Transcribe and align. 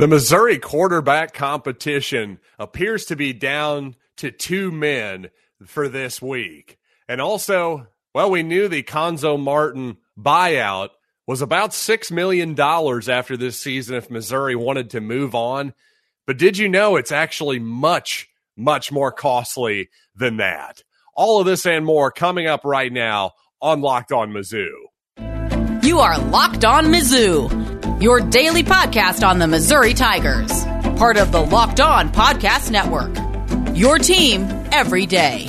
The 0.00 0.08
Missouri 0.08 0.58
quarterback 0.58 1.34
competition 1.34 2.38
appears 2.58 3.04
to 3.04 3.16
be 3.16 3.34
down 3.34 3.96
to 4.16 4.30
two 4.30 4.70
men 4.70 5.28
for 5.66 5.90
this 5.90 6.22
week. 6.22 6.78
And 7.06 7.20
also, 7.20 7.86
well, 8.14 8.30
we 8.30 8.42
knew 8.42 8.66
the 8.66 8.82
Cuonzo 8.82 9.38
Martin 9.38 9.98
buyout 10.18 10.88
was 11.26 11.42
about 11.42 11.72
$6 11.72 12.10
million 12.12 12.58
after 12.58 13.36
this 13.36 13.60
season 13.60 13.94
if 13.94 14.10
Missouri 14.10 14.56
wanted 14.56 14.88
to 14.88 15.02
move 15.02 15.34
on. 15.34 15.74
But 16.26 16.38
did 16.38 16.56
you 16.56 16.70
know 16.70 16.96
it's 16.96 17.12
actually 17.12 17.58
much, 17.58 18.26
much 18.56 18.90
more 18.90 19.12
costly 19.12 19.90
than 20.14 20.38
that? 20.38 20.82
All 21.14 21.40
of 21.40 21.46
this 21.46 21.66
and 21.66 21.84
more 21.84 22.10
coming 22.10 22.46
up 22.46 22.64
right 22.64 22.90
now 22.90 23.32
on 23.60 23.82
Locked 23.82 24.12
On 24.12 24.32
Mizzou. 24.32 24.70
You 25.90 25.98
are 25.98 26.20
Locked 26.20 26.64
On 26.64 26.84
Mizzou 26.86 28.00
your 28.00 28.20
daily 28.20 28.62
podcast 28.62 29.26
on 29.26 29.40
the 29.40 29.48
Missouri 29.48 29.92
Tigers, 29.92 30.64
part 30.96 31.16
of 31.16 31.32
the 31.32 31.40
Locked 31.40 31.80
On 31.80 32.08
Podcast 32.10 32.70
Network. 32.70 33.10
Your 33.76 33.98
team 33.98 34.46
every 34.70 35.04
day. 35.06 35.46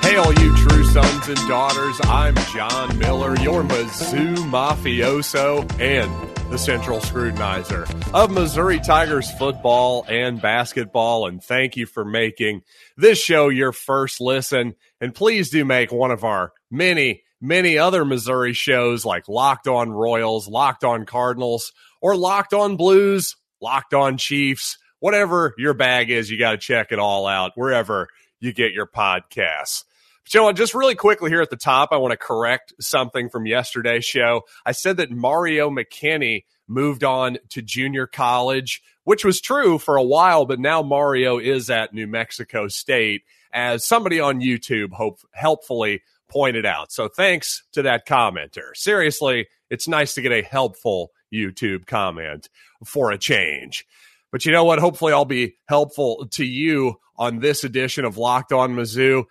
Hey, 0.00 0.16
all 0.16 0.32
you 0.32 0.56
true 0.56 0.84
sons 0.84 1.28
and 1.28 1.36
daughters, 1.46 2.00
I'm 2.04 2.34
John 2.54 2.98
Miller, 2.98 3.36
your 3.36 3.62
Mizzou 3.62 4.36
mafioso 4.50 5.70
and 5.78 6.34
the 6.50 6.58
central 6.58 7.00
scrutinizer 7.00 7.84
of 8.14 8.30
Missouri 8.30 8.80
Tigers 8.80 9.30
football 9.32 10.06
and 10.08 10.40
basketball. 10.40 11.26
And 11.26 11.44
thank 11.44 11.76
you 11.76 11.84
for 11.84 12.06
making 12.06 12.62
this 12.96 13.22
show 13.22 13.50
your 13.50 13.72
first 13.72 14.20
listen. 14.20 14.76
And 15.00 15.14
please 15.14 15.50
do 15.50 15.64
make 15.64 15.92
one 15.92 16.10
of 16.10 16.24
our 16.24 16.52
many 16.70 17.22
many 17.44 17.78
other 17.78 18.04
Missouri 18.04 18.54
shows 18.54 19.04
like 19.04 19.28
Locked 19.28 19.68
On 19.68 19.90
Royals, 19.90 20.48
Locked 20.48 20.82
On 20.82 21.04
Cardinals, 21.04 21.72
or 22.00 22.16
Locked 22.16 22.54
On 22.54 22.76
Blues, 22.76 23.36
Locked 23.60 23.94
On 23.94 24.16
Chiefs, 24.16 24.78
whatever 24.98 25.54
your 25.58 25.74
bag 25.74 26.10
is, 26.10 26.30
you 26.30 26.38
got 26.38 26.52
to 26.52 26.58
check 26.58 26.90
it 26.90 26.98
all 26.98 27.26
out 27.26 27.52
wherever 27.54 28.08
you 28.40 28.52
get 28.52 28.72
your 28.72 28.86
podcasts. 28.86 29.84
So, 30.26 30.50
just 30.52 30.74
really 30.74 30.94
quickly 30.94 31.30
here 31.30 31.42
at 31.42 31.50
the 31.50 31.56
top, 31.56 31.90
I 31.92 31.98
want 31.98 32.12
to 32.12 32.16
correct 32.16 32.72
something 32.80 33.28
from 33.28 33.46
yesterday's 33.46 34.06
show. 34.06 34.42
I 34.64 34.72
said 34.72 34.96
that 34.96 35.10
Mario 35.10 35.68
McKinney 35.68 36.44
moved 36.66 37.04
on 37.04 37.36
to 37.50 37.60
junior 37.60 38.06
college, 38.06 38.82
which 39.04 39.22
was 39.22 39.42
true 39.42 39.76
for 39.76 39.96
a 39.96 40.02
while, 40.02 40.46
but 40.46 40.58
now 40.58 40.82
Mario 40.82 41.38
is 41.38 41.68
at 41.68 41.92
New 41.92 42.06
Mexico 42.06 42.68
State, 42.68 43.24
as 43.52 43.84
somebody 43.84 44.18
on 44.18 44.40
YouTube 44.40 44.92
hope, 44.92 45.18
helpfully 45.32 46.02
pointed 46.28 46.66
out. 46.66 46.92
So 46.92 47.08
thanks 47.08 47.64
to 47.72 47.82
that 47.82 48.06
commenter. 48.06 48.74
Seriously, 48.74 49.46
it's 49.70 49.88
nice 49.88 50.14
to 50.14 50.22
get 50.22 50.32
a 50.32 50.42
helpful 50.42 51.10
YouTube 51.32 51.86
comment 51.86 52.48
for 52.84 53.10
a 53.10 53.18
change. 53.18 53.84
But 54.30 54.44
you 54.44 54.52
know 54.52 54.64
what? 54.64 54.78
Hopefully, 54.78 55.12
I'll 55.12 55.24
be 55.24 55.56
helpful 55.68 56.26
to 56.32 56.44
you 56.44 56.96
on 57.16 57.38
this 57.38 57.64
edition 57.64 58.04
of 58.04 58.18
Locked 58.18 58.52
On 58.52 58.74
Mizzou. 58.74 59.24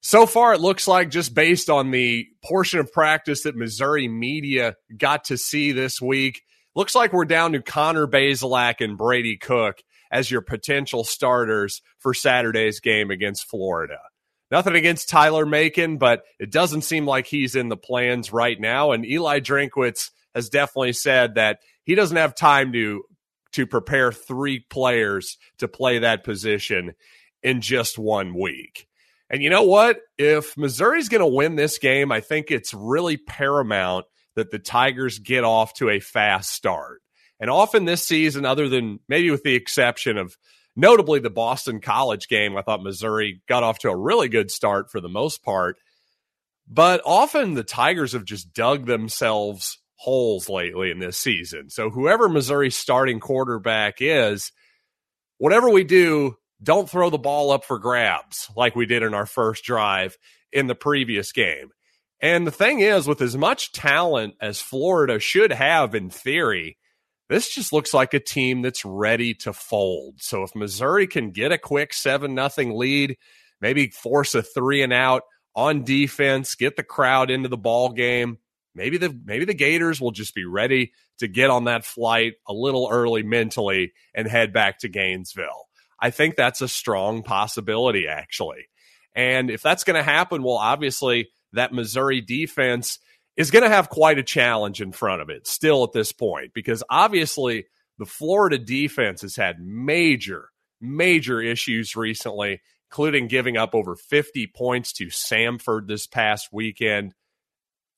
So 0.00 0.24
far, 0.24 0.54
it 0.54 0.60
looks 0.60 0.86
like 0.86 1.10
just 1.10 1.34
based 1.34 1.68
on 1.68 1.90
the 1.90 2.26
portion 2.44 2.80
of 2.80 2.92
practice 2.92 3.42
that 3.42 3.56
Missouri 3.56 4.08
media 4.08 4.76
got 4.96 5.24
to 5.24 5.36
see 5.36 5.72
this 5.72 6.00
week, 6.00 6.42
looks 6.74 6.94
like 6.94 7.12
we're 7.12 7.24
down 7.24 7.52
to 7.52 7.62
Connor 7.62 8.06
Bazelak 8.06 8.80
and 8.80 8.96
Brady 8.96 9.36
Cook 9.36 9.82
as 10.10 10.30
your 10.30 10.42
potential 10.42 11.04
starters 11.04 11.82
for 11.98 12.14
Saturday's 12.14 12.80
game 12.80 13.10
against 13.10 13.48
Florida. 13.48 13.98
Nothing 14.50 14.76
against 14.76 15.08
Tyler 15.08 15.44
Macon, 15.44 15.98
but 15.98 16.22
it 16.38 16.52
doesn't 16.52 16.82
seem 16.82 17.04
like 17.04 17.26
he's 17.26 17.56
in 17.56 17.68
the 17.68 17.76
plans 17.76 18.32
right 18.32 18.60
now. 18.60 18.92
And 18.92 19.04
Eli 19.04 19.40
Drinkwitz 19.40 20.10
has 20.34 20.48
definitely 20.48 20.92
said 20.92 21.34
that 21.34 21.58
he 21.82 21.94
doesn't 21.94 22.16
have 22.16 22.34
time 22.34 22.72
to 22.72 23.04
to 23.52 23.66
prepare 23.66 24.12
three 24.12 24.60
players 24.60 25.38
to 25.58 25.66
play 25.66 26.00
that 26.00 26.24
position 26.24 26.92
in 27.42 27.60
just 27.62 27.98
one 27.98 28.38
week. 28.38 28.86
And 29.30 29.42
you 29.42 29.48
know 29.48 29.62
what? 29.62 29.98
If 30.18 30.56
Missouri's 30.56 31.08
going 31.08 31.22
to 31.22 31.26
win 31.26 31.56
this 31.56 31.78
game, 31.78 32.12
I 32.12 32.20
think 32.20 32.50
it's 32.50 32.74
really 32.74 33.16
paramount 33.16 34.04
that 34.34 34.50
the 34.50 34.58
Tigers 34.58 35.18
get 35.18 35.42
off 35.42 35.74
to 35.74 35.88
a 35.88 36.00
fast 36.00 36.52
start. 36.52 37.00
And 37.40 37.50
often 37.50 37.86
this 37.86 38.04
season, 38.04 38.44
other 38.44 38.68
than 38.68 39.00
maybe 39.08 39.30
with 39.30 39.42
the 39.42 39.54
exception 39.54 40.18
of 40.18 40.36
Notably, 40.76 41.20
the 41.20 41.30
Boston 41.30 41.80
College 41.80 42.28
game, 42.28 42.56
I 42.56 42.62
thought 42.62 42.82
Missouri 42.82 43.40
got 43.48 43.62
off 43.62 43.78
to 43.80 43.88
a 43.88 43.96
really 43.96 44.28
good 44.28 44.50
start 44.50 44.90
for 44.90 45.00
the 45.00 45.08
most 45.08 45.42
part. 45.42 45.76
But 46.68 47.00
often 47.04 47.54
the 47.54 47.64
Tigers 47.64 48.12
have 48.12 48.24
just 48.24 48.52
dug 48.52 48.86
themselves 48.86 49.78
holes 49.94 50.48
lately 50.48 50.90
in 50.90 50.98
this 50.98 51.18
season. 51.18 51.70
So 51.70 51.88
whoever 51.88 52.28
Missouri's 52.28 52.76
starting 52.76 53.20
quarterback 53.20 53.96
is, 54.00 54.52
whatever 55.38 55.70
we 55.70 55.84
do, 55.84 56.36
don't 56.62 56.88
throw 56.88 57.10
the 57.10 57.18
ball 57.18 57.50
up 57.50 57.64
for 57.64 57.78
grabs 57.78 58.50
like 58.56 58.76
we 58.76 58.86
did 58.86 59.02
in 59.02 59.14
our 59.14 59.26
first 59.26 59.64
drive 59.64 60.16
in 60.52 60.66
the 60.66 60.74
previous 60.74 61.32
game. 61.32 61.70
And 62.20 62.46
the 62.46 62.52
thing 62.52 62.80
is, 62.80 63.06
with 63.06 63.20
as 63.20 63.36
much 63.36 63.72
talent 63.72 64.34
as 64.40 64.60
Florida 64.60 65.18
should 65.18 65.52
have 65.52 65.94
in 65.94 66.10
theory, 66.10 66.78
this 67.28 67.52
just 67.52 67.72
looks 67.72 67.92
like 67.92 68.14
a 68.14 68.20
team 68.20 68.62
that's 68.62 68.84
ready 68.84 69.34
to 69.34 69.52
fold. 69.52 70.16
So 70.18 70.42
if 70.42 70.54
Missouri 70.54 71.06
can 71.06 71.30
get 71.30 71.52
a 71.52 71.58
quick 71.58 71.92
7 71.92 72.34
nothing 72.34 72.76
lead, 72.76 73.16
maybe 73.60 73.88
force 73.88 74.34
a 74.34 74.42
3 74.42 74.82
and 74.82 74.92
out 74.92 75.22
on 75.54 75.84
defense, 75.84 76.54
get 76.54 76.76
the 76.76 76.82
crowd 76.82 77.30
into 77.30 77.48
the 77.48 77.56
ball 77.56 77.90
game, 77.90 78.38
maybe 78.74 78.98
the 78.98 79.18
maybe 79.24 79.44
the 79.44 79.54
Gators 79.54 80.00
will 80.00 80.12
just 80.12 80.34
be 80.34 80.44
ready 80.44 80.92
to 81.18 81.26
get 81.26 81.50
on 81.50 81.64
that 81.64 81.84
flight 81.84 82.34
a 82.46 82.52
little 82.52 82.88
early 82.90 83.22
mentally 83.22 83.92
and 84.14 84.28
head 84.28 84.52
back 84.52 84.78
to 84.80 84.88
Gainesville. 84.88 85.66
I 85.98 86.10
think 86.10 86.36
that's 86.36 86.60
a 86.60 86.68
strong 86.68 87.22
possibility 87.22 88.06
actually. 88.06 88.68
And 89.14 89.50
if 89.50 89.62
that's 89.62 89.84
going 89.84 89.96
to 89.96 90.02
happen, 90.02 90.42
well 90.42 90.58
obviously 90.58 91.30
that 91.54 91.72
Missouri 91.72 92.20
defense 92.20 92.98
is 93.36 93.50
going 93.50 93.62
to 93.62 93.68
have 93.68 93.88
quite 93.88 94.18
a 94.18 94.22
challenge 94.22 94.80
in 94.80 94.92
front 94.92 95.22
of 95.22 95.28
it 95.28 95.46
still 95.46 95.84
at 95.84 95.92
this 95.92 96.12
point 96.12 96.52
because 96.54 96.82
obviously 96.88 97.66
the 97.98 98.06
Florida 98.06 98.58
defense 98.58 99.22
has 99.22 99.36
had 99.36 99.60
major, 99.60 100.50
major 100.80 101.40
issues 101.40 101.96
recently, 101.96 102.60
including 102.90 103.28
giving 103.28 103.56
up 103.56 103.74
over 103.74 103.96
50 103.96 104.46
points 104.54 104.92
to 104.94 105.06
Samford 105.06 105.86
this 105.86 106.06
past 106.06 106.48
weekend, 106.52 107.14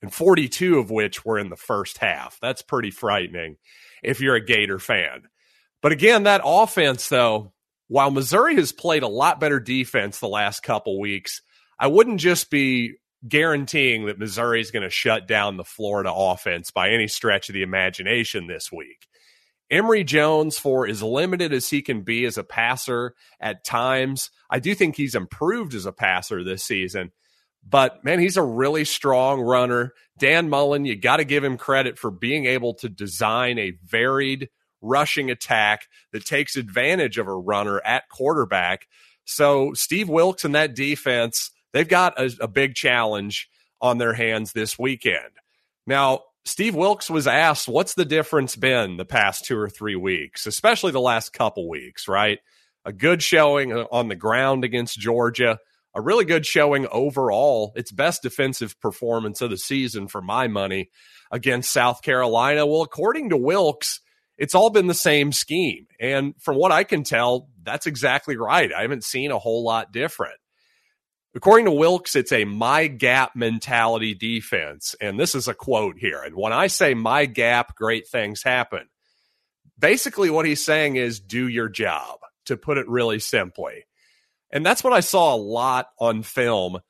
and 0.03 0.13
42 0.13 0.79
of 0.79 0.91
which 0.91 1.25
were 1.25 1.39
in 1.39 1.51
the 1.51 1.57
first 1.57 1.99
half. 1.99 2.39
That's 2.41 2.63
pretty 2.63 2.91
frightening 2.91 3.57
if 4.03 4.21
you're 4.21 4.37
a 4.37 4.45
Gator 4.45 4.79
fan. 4.79 5.23
But 5.83 5.93
again, 5.93 6.25
that 6.25 6.43
offense, 6.45 7.09
though, 7.09 7.53
while 7.89 8.11
Missouri 8.11 8.57
has 8.57 8.73
played 8.73 9.03
a 9.03 9.09
lot 9.09 9.41
better 9.41 9.61
defense 9.61 10.19
the 10.19 10.29
last 10.29 10.63
couple 10.63 11.01
weeks, 11.01 11.43
I 11.79 11.87
wouldn't 11.87 12.21
just 12.21 12.51
be 12.51 12.95
guaranteeing 13.27 14.07
that 14.07 14.19
Missouri 14.19 14.61
is 14.61 14.71
going 14.71 14.83
to 14.83 14.91
shut 14.91 15.27
down 15.27 15.57
the 15.57 15.65
Florida 15.65 16.13
offense 16.13 16.71
by 16.71 16.91
any 16.91 17.09
stretch 17.09 17.49
of 17.49 17.55
the 17.55 17.63
imagination 17.63 18.47
this 18.47 18.71
week. 18.71 19.09
Emory 19.71 20.05
Jones, 20.05 20.59
for 20.59 20.87
as 20.87 21.03
limited 21.03 21.53
as 21.53 21.69
he 21.69 21.83
can 21.83 22.03
be 22.03 22.25
as 22.25 22.39
a 22.39 22.45
passer 22.45 23.15
at 23.41 23.65
times, 23.65 24.31
I 24.49 24.61
do 24.61 24.75
think 24.75 24.97
he's 24.97 25.15
improved 25.15 25.75
as 25.75 25.85
a 25.85 25.93
passer 25.93 26.43
this 26.43 26.65
season. 26.65 27.13
But 27.69 28.03
man, 28.03 28.19
he's 28.19 28.39
a 28.39 28.43
really 28.43 28.85
strong 28.85 29.41
runner. 29.41 29.93
Dan 30.19 30.49
Mullen, 30.49 30.87
you 30.87 30.97
got 30.97 31.19
to 31.19 31.25
give 31.25 31.45
him 31.45 31.59
credit 31.59 31.99
for 31.99 32.11
being 32.11 32.47
able 32.47 32.75
to 32.75 32.89
design 32.89 33.59
a 33.59 33.75
varied 33.85 34.49
rushing 34.81 35.31
attack 35.31 35.83
that 36.13 36.25
takes 36.25 36.57
advantage 36.57 37.19
of 37.19 37.27
a 37.27 37.37
runner 37.37 37.81
at 37.85 38.09
quarterback. 38.09 38.87
So 39.25 39.75
Steve 39.75 40.09
Wilks 40.09 40.45
and 40.45 40.55
that 40.55 40.75
defense 40.75 41.51
they've 41.73 41.89
got 41.89 42.19
a, 42.19 42.31
a 42.41 42.49
big 42.49 42.75
challenge 42.75 43.49
on 43.81 43.99
their 43.99 44.13
hands 44.13 44.53
this 44.53 44.79
weekend. 44.79 45.31
Now, 45.87 46.23
Steve 46.45 46.75
Wilks 46.75 47.11
was 47.11 47.27
asked, 47.27 47.69
what's 47.69 47.95
the 47.95 48.05
difference 48.05 48.57
been 48.57 48.97
the 48.97 49.05
past 49.05 49.45
two 49.45 49.59
or 49.59 49.69
three 49.69 49.97
weeks, 49.97 50.47
especially 50.47 50.93
the 50.93 51.01
last 51.01 51.33
couple 51.33 51.69
weeks, 51.69 52.09
right? 52.09 52.39
A 52.85 52.93
good 52.93 53.23
showing 53.23 53.73
uh, 53.73 53.85
on 53.93 54.09
the 54.09 54.17
ground 54.17 54.65
against 54.65 54.99
Georgia, 54.99 55.59
a 55.95 56.01
really 56.01 56.25
good 56.25 56.47
showing 56.47 56.87
overall, 56.91 57.73
its 57.77 57.93
best 57.93 58.23
defensive 58.23 58.81
performance 58.81 59.43
of 59.43 59.51
the 59.51 59.59
season 59.59 60.09
for 60.09 60.23
my 60.23 60.49
money 60.49 60.91
against 61.31 61.73
South 61.73 62.03
Carolina. 62.03 62.65
Well, 62.65 62.83
according 62.83 63.31
to 63.31 63.37
Wilks, 63.37 64.01
it's 64.39 64.55
all 64.55 64.71
been 64.71 64.87
the 64.87 64.95
same 64.95 65.33
scheme. 65.33 65.87
And 66.01 66.35
from 66.41 66.57
what 66.57 66.73
I 66.73 66.85
can 66.85 67.03
tell, 67.03 67.51
that's 67.63 67.87
exactly 67.87 68.37
right. 68.37 68.73
I 68.73 68.83
haven't 68.83 69.05
seen 69.05 69.33
a 69.33 69.39
whole 69.39 69.65
lot 69.65 69.93
different. 69.93 70.39
According 71.35 71.67
to 71.67 71.73
Wilks, 71.73 72.17
it's 72.17 72.33
a 72.33 72.45
my 72.45 72.87
gap 72.87 73.37
mentality 73.37 74.15
defense. 74.15 74.97
And 75.01 75.21
this 75.21 75.35
is 75.35 75.47
a 75.47 75.55
quote 75.55 75.99
here. 75.99 76.23
And 76.23 76.35
when 76.35 76.53
I 76.53 76.69
say 76.69 76.95
my 76.95 77.27
gap, 77.27 77.77
great 77.77 78.09
things 78.09 78.43
happen. 78.43 78.89
Basically, 79.79 80.31
what 80.31 80.47
he's 80.47 80.65
saying 80.65 80.97
is 80.97 81.21
do 81.21 81.47
your 81.47 81.69
job, 81.69 82.19
to 82.47 82.57
put 82.57 82.79
it 82.79 82.89
really 82.89 83.19
simply. 83.19 83.85
And 84.51 84.65
that's 84.65 84.83
what 84.83 84.95
I 84.95 85.01
saw 85.01 85.35
a 85.35 85.37
lot 85.37 85.89
on 86.01 86.23
film 86.23 86.81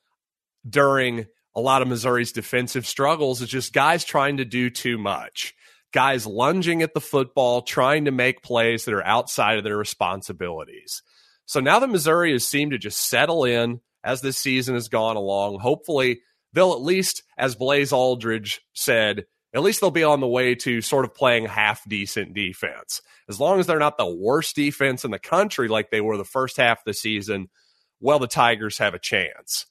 during 0.67 1.27
a 1.55 1.59
lot 1.59 1.81
of 1.81 1.87
Missouri's 1.87 2.31
defensive 2.31 2.87
struggles 2.87 3.41
is 3.41 3.49
just 3.49 3.73
guys 3.73 4.05
trying 4.05 4.37
to 4.37 4.45
do 4.45 4.69
too 4.69 4.97
much. 4.97 5.53
guys 5.91 6.25
lunging 6.27 6.81
at 6.81 6.93
the 6.93 7.01
football, 7.01 7.61
trying 7.61 8.05
to 8.05 8.11
make 8.11 8.43
plays 8.43 8.85
that 8.85 8.93
are 8.93 9.05
outside 9.05 9.57
of 9.57 9.63
their 9.63 9.77
responsibilities. 9.77 11.01
So 11.45 11.59
now 11.59 11.79
that 11.79 11.89
Missouri 11.89 12.31
has 12.31 12.45
seemed 12.45 12.71
to 12.71 12.77
just 12.77 13.09
settle 13.09 13.43
in 13.43 13.81
as 14.03 14.21
this 14.21 14.37
season 14.37 14.75
has 14.75 14.87
gone 14.87 15.15
along. 15.15 15.59
Hopefully, 15.59 16.21
they'll 16.53 16.73
at 16.73 16.81
least, 16.81 17.23
as 17.37 17.55
Blaze 17.55 17.91
Alldredge 17.91 18.59
said, 18.73 19.25
at 19.53 19.63
least 19.63 19.81
they'll 19.81 19.91
be 19.91 20.03
on 20.03 20.19
the 20.19 20.27
way 20.27 20.55
to 20.55 20.81
sort 20.81 21.05
of 21.05 21.15
playing 21.15 21.45
half 21.45 21.81
decent 21.87 22.33
defense. 22.33 23.01
As 23.27 23.39
long 23.39 23.59
as 23.59 23.67
they're 23.67 23.79
not 23.79 23.97
the 23.97 24.05
worst 24.05 24.55
defense 24.55 25.05
in 25.05 25.11
the 25.11 25.19
country 25.19 25.67
like 25.67 25.89
they 25.89 26.01
were 26.01 26.17
the 26.17 26.23
first 26.23 26.57
half 26.57 26.79
of 26.79 26.85
the 26.85 26.93
season, 26.93 27.49
well, 27.99 28.19
the 28.19 28.27
Tigers 28.27 28.77
have 28.77 28.93
a 28.93 28.99
chance. 28.99 29.65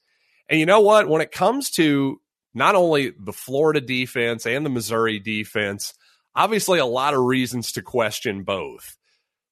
And 0.49 0.59
you 0.59 0.67
know 0.67 0.81
what? 0.81 1.09
When 1.09 1.23
it 1.23 1.33
comes 1.33 1.71
to 1.73 2.21
not 2.55 2.75
only 2.75 3.13
the 3.19 3.33
Florida 3.33 3.81
defense 3.81 4.47
and 4.47 4.65
the 4.65 4.71
Missouri 4.71 5.19
defense, 5.21 5.95
obviously 6.35 6.79
a 6.79 6.87
lot 6.87 7.15
of 7.15 7.21
reasons 7.21 7.73
to 7.73 7.83
question 7.83 8.43
both. 8.43 8.97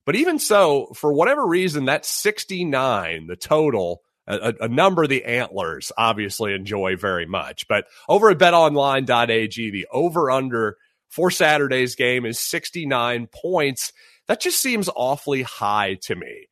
But 0.04 0.16
even 0.16 0.38
so, 0.38 0.92
for 0.94 1.12
whatever 1.12 1.44
reason, 1.44 1.86
that 1.86 2.06
69, 2.06 3.26
the 3.26 3.36
total, 3.36 4.02
a, 4.26 4.54
a, 4.60 4.68
number 4.68 5.06
the 5.06 5.24
antlers 5.24 5.92
obviously 5.96 6.52
enjoy 6.52 6.96
very 6.96 7.26
much. 7.26 7.68
But 7.68 7.86
over 8.08 8.30
at 8.30 8.38
betonline.ag, 8.38 9.70
the 9.70 9.86
over 9.92 10.30
under 10.30 10.76
for 11.08 11.30
Saturday's 11.30 11.94
game 11.94 12.26
is 12.26 12.38
69 12.40 13.28
points. 13.32 13.92
That 14.26 14.40
just 14.40 14.60
seems 14.60 14.88
awfully 14.94 15.42
high 15.42 15.98
to 16.02 16.16
me. 16.16 16.48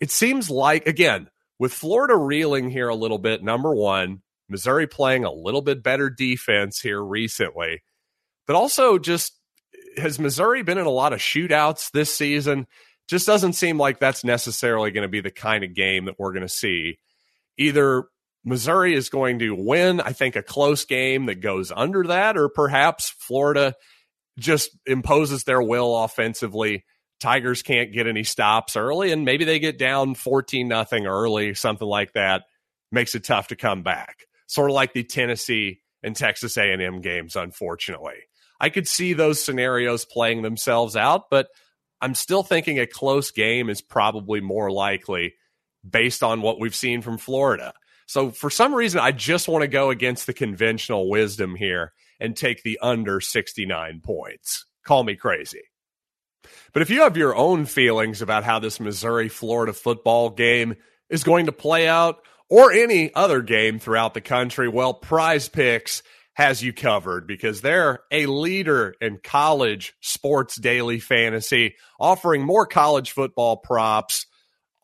It 0.00 0.10
seems 0.10 0.50
like, 0.50 0.86
again, 0.86 1.28
with 1.58 1.72
Florida 1.72 2.16
reeling 2.16 2.68
here 2.68 2.88
a 2.88 2.94
little 2.94 3.18
bit, 3.18 3.42
number 3.42 3.74
one, 3.74 4.22
Missouri 4.48 4.86
playing 4.86 5.24
a 5.24 5.32
little 5.32 5.62
bit 5.62 5.82
better 5.82 6.10
defense 6.10 6.80
here 6.80 7.02
recently, 7.02 7.82
but 8.46 8.56
also 8.56 8.98
just 8.98 9.32
has 9.96 10.18
Missouri 10.18 10.62
been 10.62 10.78
in 10.78 10.86
a 10.86 10.90
lot 10.90 11.12
of 11.12 11.20
shootouts 11.20 11.90
this 11.92 12.14
season? 12.14 12.66
Just 13.08 13.26
doesn't 13.26 13.54
seem 13.54 13.78
like 13.78 13.98
that's 13.98 14.24
necessarily 14.24 14.90
going 14.90 15.02
to 15.02 15.08
be 15.08 15.20
the 15.20 15.30
kind 15.30 15.64
of 15.64 15.74
game 15.74 16.06
that 16.06 16.18
we're 16.18 16.32
going 16.32 16.42
to 16.42 16.48
see. 16.48 16.98
Either 17.58 18.04
Missouri 18.44 18.94
is 18.94 19.08
going 19.08 19.38
to 19.38 19.54
win, 19.54 20.00
I 20.00 20.12
think, 20.12 20.36
a 20.36 20.42
close 20.42 20.84
game 20.84 21.26
that 21.26 21.40
goes 21.40 21.72
under 21.74 22.04
that, 22.04 22.36
or 22.36 22.48
perhaps 22.48 23.10
Florida 23.10 23.74
just 24.38 24.70
imposes 24.86 25.44
their 25.44 25.62
will 25.62 25.96
offensively 26.04 26.84
Tigers 27.20 27.62
can't 27.62 27.90
get 27.92 28.06
any 28.06 28.22
stops 28.22 28.76
early, 28.76 29.10
and 29.10 29.24
maybe 29.24 29.44
they 29.44 29.58
get 29.58 29.78
down 29.78 30.14
14 30.14 30.68
nothing 30.68 31.06
early, 31.06 31.54
something 31.54 31.88
like 31.88 32.12
that. 32.12 32.42
Makes 32.92 33.14
it 33.14 33.24
tough 33.24 33.48
to 33.48 33.56
come 33.56 33.82
back. 33.82 34.26
Sort 34.46 34.70
of 34.70 34.74
like 34.74 34.92
the 34.92 35.04
Tennessee 35.04 35.80
and 36.02 36.14
Texas 36.14 36.58
A&M 36.58 37.00
games, 37.00 37.34
unfortunately. 37.34 38.18
I 38.60 38.68
could 38.68 38.86
see 38.86 39.14
those 39.14 39.42
scenarios 39.42 40.04
playing 40.04 40.42
themselves 40.42 40.96
out, 40.96 41.30
but 41.30 41.48
I'm 42.00 42.14
still 42.14 42.42
thinking 42.42 42.78
a 42.78 42.86
close 42.86 43.30
game 43.30 43.70
is 43.70 43.80
probably 43.80 44.40
more 44.40 44.70
likely 44.70 45.34
based 45.88 46.22
on 46.22 46.42
what 46.42 46.60
we've 46.60 46.74
seen 46.74 47.02
from 47.02 47.18
Florida. 47.18 47.74
So 48.06 48.30
for 48.30 48.50
some 48.50 48.74
reason, 48.74 49.00
I 49.00 49.12
just 49.12 49.48
want 49.48 49.62
to 49.62 49.68
go 49.68 49.90
against 49.90 50.26
the 50.26 50.34
conventional 50.34 51.08
wisdom 51.08 51.54
here 51.54 51.92
and 52.20 52.36
take 52.36 52.62
the 52.62 52.78
under 52.82 53.20
69 53.20 54.00
points. 54.00 54.66
Call 54.84 55.04
me 55.04 55.16
crazy. 55.16 55.62
But 56.72 56.82
if 56.82 56.90
you 56.90 57.00
have 57.02 57.16
your 57.16 57.34
own 57.34 57.64
feelings 57.64 58.20
about 58.20 58.44
how 58.44 58.58
this 58.58 58.80
Missouri 58.80 59.28
Florida 59.28 59.72
football 59.72 60.30
game 60.30 60.76
is 61.08 61.24
going 61.24 61.46
to 61.46 61.52
play 61.52 61.88
out, 61.88 62.18
or 62.50 62.72
any 62.72 63.14
other 63.14 63.40
game 63.40 63.78
throughout 63.78 64.14
the 64.14 64.20
country, 64.20 64.68
well, 64.68 64.94
Prize 64.94 65.48
Picks 65.48 66.02
has 66.34 66.62
you 66.62 66.72
covered 66.72 67.26
because 67.26 67.60
they're 67.60 68.00
a 68.10 68.26
leader 68.26 68.94
in 69.00 69.18
college 69.22 69.94
sports 70.00 70.56
daily 70.56 70.98
fantasy, 70.98 71.76
offering 71.98 72.42
more 72.42 72.66
college 72.66 73.12
football 73.12 73.56
props 73.56 74.26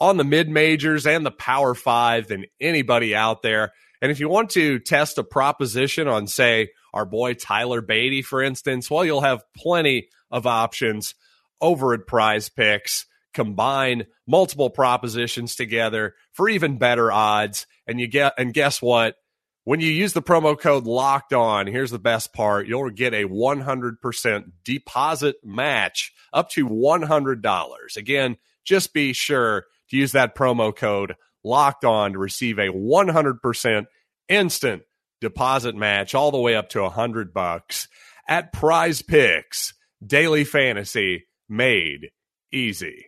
on 0.01 0.17
the 0.17 0.25
mid 0.25 0.49
majors 0.49 1.07
and 1.07 1.25
the 1.25 1.31
Power 1.31 1.75
Five 1.75 2.29
than 2.29 2.47
anybody 2.61 3.15
out 3.15 3.43
there. 3.43 3.73
And 4.03 4.11
if 4.11 4.19
you 4.19 4.29
want 4.29 4.51
to 4.51 4.79
test 4.79 5.19
a 5.19 5.25
proposition 5.25 6.09
on, 6.09 6.27
say, 6.27 6.71
our 6.95 7.05
boy 7.05 7.35
Tyler 7.35 7.83
Badie, 7.83 8.25
for 8.25 8.43
instance, 8.43 8.91
well, 8.91 9.05
you'll 9.05 9.21
have 9.21 9.45
plenty 9.57 10.09
of 10.31 10.47
options 10.47 11.15
over 11.61 11.93
at 11.95 12.07
Prize 12.07 12.49
Picks. 12.49 13.07
Combine 13.33 14.07
multiple 14.27 14.71
propositions 14.71 15.55
together 15.55 16.15
for 16.33 16.49
even 16.49 16.79
better 16.79 17.13
odds, 17.13 17.67
and 17.87 18.01
you 18.01 18.09
get 18.09 18.33
and 18.37 18.53
guess 18.53 18.83
what? 18.83 19.15
When 19.63 19.79
you 19.79 19.91
use 19.91 20.15
the 20.15 20.23
promo 20.23 20.59
code 20.59 20.85
locked 20.85 21.33
on, 21.33 21.69
here's 21.69 21.93
the 21.93 22.01
best 22.01 22.33
part 22.33 22.67
you'll 22.67 22.91
get 22.91 23.15
a 23.15 23.25
100% 23.25 24.45
deposit 24.65 25.37
match 25.45 26.13
up 26.33 26.51
to 26.51 26.67
$100. 26.67 27.97
Again, 27.97 28.37
just 28.65 28.93
be 28.93 29.13
sure 29.13 29.67
to 29.91 29.97
use 29.97 30.13
that 30.13 30.35
promo 30.35 30.75
code 30.75 31.15
locked 31.45 31.85
on 31.85 32.13
to 32.13 32.19
receive 32.19 32.59
a 32.59 32.69
100% 32.69 33.87
instant 34.29 34.83
deposit 35.21 35.75
match 35.75 36.15
all 36.15 36.31
the 36.31 36.39
way 36.39 36.55
up 36.55 36.69
to 36.71 36.83
100 36.83 37.33
bucks 37.33 37.89
at 38.29 38.53
Prize 38.53 39.03
Picks 39.03 39.75
Daily 40.05 40.45
Fantasy 40.45 41.27
made 41.49 42.11
easy. 42.53 43.07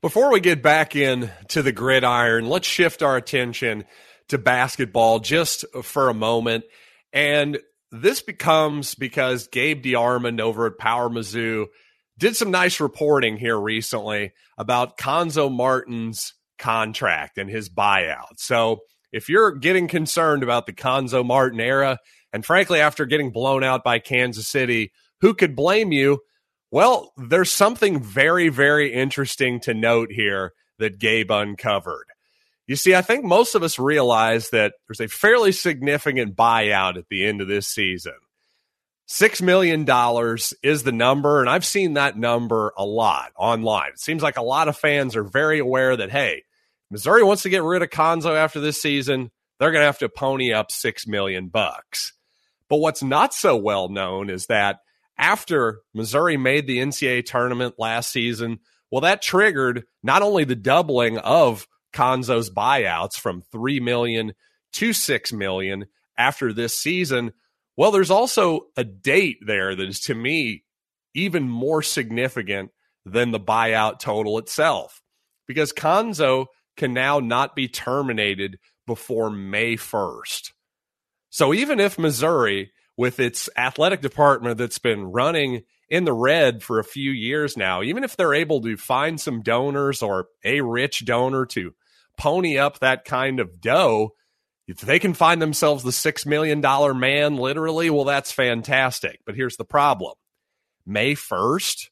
Before 0.00 0.32
we 0.32 0.40
get 0.40 0.62
back 0.62 0.96
in 0.96 1.30
to 1.48 1.62
the 1.62 1.72
gridiron, 1.72 2.46
let's 2.46 2.66
shift 2.66 3.02
our 3.02 3.16
attention 3.16 3.84
to 4.28 4.38
basketball 4.38 5.18
just 5.18 5.64
for 5.82 6.08
a 6.08 6.14
moment. 6.14 6.64
And 7.12 7.58
this 7.92 8.22
becomes 8.22 8.94
because 8.94 9.48
Gabe 9.48 9.84
DeArmond 9.84 10.40
over 10.40 10.66
at 10.66 10.78
Power 10.78 11.10
Mizzou 11.10 11.66
did 12.20 12.36
some 12.36 12.50
nice 12.50 12.78
reporting 12.78 13.36
here 13.36 13.58
recently 13.58 14.32
about 14.56 14.98
Cuonzo 14.98 15.50
Martin's 15.50 16.34
contract 16.58 17.38
and 17.38 17.50
his 17.50 17.68
buyout. 17.68 18.36
So 18.36 18.80
if 19.10 19.28
you're 19.28 19.52
getting 19.52 19.88
concerned 19.88 20.42
about 20.42 20.66
the 20.66 20.72
Cuonzo 20.72 21.26
Martin 21.26 21.58
era, 21.58 21.98
and 22.32 22.44
frankly, 22.44 22.78
after 22.78 23.06
getting 23.06 23.32
blown 23.32 23.64
out 23.64 23.82
by 23.82 23.98
Kansas 23.98 24.46
City, 24.46 24.92
who 25.20 25.34
could 25.34 25.56
blame 25.56 25.90
you? 25.90 26.20
Well, 26.70 27.12
there's 27.16 27.50
something 27.50 28.00
very, 28.00 28.48
very 28.48 28.92
interesting 28.92 29.58
to 29.60 29.74
note 29.74 30.12
here 30.12 30.52
that 30.78 31.00
Gabe 31.00 31.30
uncovered. 31.30 32.06
You 32.68 32.76
see, 32.76 32.94
I 32.94 33.02
think 33.02 33.24
most 33.24 33.56
of 33.56 33.64
us 33.64 33.80
realize 33.80 34.50
that 34.50 34.74
there's 34.86 35.00
a 35.00 35.08
fairly 35.08 35.50
significant 35.50 36.36
buyout 36.36 36.96
at 36.96 37.08
the 37.08 37.26
end 37.26 37.40
of 37.40 37.48
this 37.48 37.66
season. 37.66 38.14
Six 39.12 39.42
million 39.42 39.84
dollars 39.84 40.54
is 40.62 40.84
the 40.84 40.92
number, 40.92 41.40
and 41.40 41.50
I've 41.50 41.64
seen 41.64 41.94
that 41.94 42.16
number 42.16 42.72
a 42.78 42.84
lot 42.84 43.32
online. 43.36 43.88
It 43.88 43.98
seems 43.98 44.22
like 44.22 44.36
a 44.36 44.42
lot 44.42 44.68
of 44.68 44.76
fans 44.76 45.16
are 45.16 45.24
very 45.24 45.58
aware 45.58 45.96
that 45.96 46.12
hey, 46.12 46.44
Missouri 46.92 47.24
wants 47.24 47.42
to 47.42 47.48
get 47.48 47.64
rid 47.64 47.82
of 47.82 47.90
Cuonzo 47.90 48.36
after 48.36 48.60
this 48.60 48.80
season. 48.80 49.32
They're 49.58 49.72
going 49.72 49.82
to 49.82 49.86
have 49.86 49.98
to 49.98 50.08
pony 50.08 50.52
up 50.52 50.70
six 50.70 51.08
million 51.08 51.48
bucks. 51.48 52.12
But 52.68 52.76
what's 52.76 53.02
not 53.02 53.34
so 53.34 53.56
well 53.56 53.88
known 53.88 54.30
is 54.30 54.46
that 54.46 54.78
after 55.18 55.80
Missouri 55.92 56.36
made 56.36 56.68
the 56.68 56.78
NCAA 56.78 57.24
tournament 57.24 57.74
last 57.78 58.12
season, 58.12 58.60
well, 58.92 59.00
that 59.00 59.22
triggered 59.22 59.86
not 60.04 60.22
only 60.22 60.44
the 60.44 60.54
doubling 60.54 61.18
of 61.18 61.66
Cuonzo's 61.92 62.48
buyouts 62.48 63.14
from 63.14 63.42
three 63.42 63.80
million 63.80 64.34
to 64.74 64.92
six 64.92 65.32
million 65.32 65.86
after 66.16 66.52
this 66.52 66.78
season. 66.78 67.32
Well, 67.80 67.92
there's 67.92 68.10
also 68.10 68.66
a 68.76 68.84
date 68.84 69.38
there 69.40 69.74
that 69.74 69.88
is 69.88 70.00
to 70.00 70.14
me 70.14 70.64
even 71.14 71.48
more 71.48 71.80
significant 71.80 72.72
than 73.06 73.30
the 73.30 73.40
buyout 73.40 74.00
total 74.00 74.36
itself 74.36 75.00
because 75.48 75.72
Cuonzo 75.72 76.48
can 76.76 76.92
now 76.92 77.20
not 77.20 77.56
be 77.56 77.68
terminated 77.68 78.58
before 78.86 79.30
May 79.30 79.76
1st. 79.76 80.50
So 81.30 81.54
even 81.54 81.80
if 81.80 81.98
Missouri 81.98 82.70
with 82.98 83.18
its 83.18 83.48
athletic 83.56 84.02
department 84.02 84.58
that's 84.58 84.78
been 84.78 85.04
running 85.04 85.62
in 85.88 86.04
the 86.04 86.12
red 86.12 86.62
for 86.62 86.80
a 86.80 86.84
few 86.84 87.10
years 87.10 87.56
now, 87.56 87.82
even 87.82 88.04
if 88.04 88.14
they're 88.14 88.34
able 88.34 88.60
to 88.60 88.76
find 88.76 89.18
some 89.18 89.40
donors 89.40 90.02
or 90.02 90.26
a 90.44 90.60
rich 90.60 91.06
donor 91.06 91.46
to 91.46 91.72
pony 92.18 92.58
up 92.58 92.80
that 92.80 93.06
kind 93.06 93.40
of 93.40 93.58
dough, 93.58 94.10
if 94.70 94.80
they 94.80 94.98
can 94.98 95.14
find 95.14 95.42
themselves 95.42 95.82
the 95.82 95.90
$6 95.90 96.26
million 96.26 96.60
man, 96.98 97.36
literally, 97.36 97.90
well, 97.90 98.04
that's 98.04 98.30
fantastic. 98.30 99.20
But 99.26 99.34
here's 99.34 99.56
the 99.56 99.64
problem 99.64 100.14
May 100.86 101.14
1st, 101.14 101.88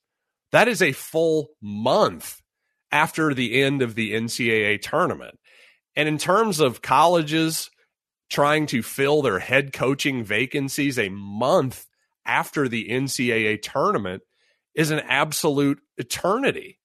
that 0.52 0.68
is 0.68 0.80
a 0.80 0.92
full 0.92 1.49
month 1.61 2.40
after 2.90 3.35
the 3.35 3.62
end 3.62 3.82
of 3.82 3.94
the 3.94 4.14
NCAA 4.14 4.80
tournament. 4.80 5.38
And 5.97 6.08
in 6.08 6.18
terms 6.18 6.61
of 6.61 6.80
colleges, 6.80 7.70
trying 8.30 8.66
to 8.66 8.82
fill 8.82 9.23
their 9.23 9.40
head 9.40 9.73
coaching 9.73 10.23
vacancies 10.23 10.99
a 10.99 11.08
month 11.08 11.87
after 12.25 12.68
the 12.68 12.88
NCAA 12.88 13.61
tournament 13.61 14.23
is 14.75 14.90
an 14.90 15.00
absolute 15.00 15.80
eternity. 15.97 16.78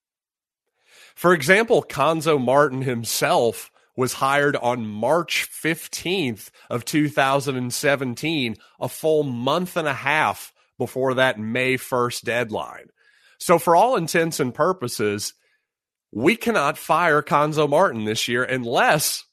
For 1.14 1.32
example, 1.32 1.84
Cuonzo 1.88 2.42
Martin 2.42 2.82
himself 2.82 3.70
was 3.96 4.14
hired 4.14 4.56
on 4.56 4.86
March 4.86 5.48
15th 5.50 6.50
of 6.68 6.84
2017, 6.84 8.56
a 8.80 8.88
full 8.88 9.22
month 9.22 9.76
and 9.76 9.88
a 9.88 9.94
half 9.94 10.52
before 10.78 11.14
that 11.14 11.38
May 11.38 11.76
1st 11.76 12.22
deadline. 12.22 12.88
So, 13.38 13.58
for 13.58 13.76
all 13.76 13.96
intents 13.96 14.40
and 14.40 14.54
purposes, 14.54 15.34
we 16.12 16.36
cannot 16.36 16.78
fire 16.78 17.22
Cuonzo 17.22 17.68
Martin 17.68 18.04
this 18.04 18.28
year 18.28 18.44
unless, 18.44 19.24